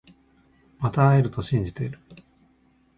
[0.79, 1.99] また会えると信じてる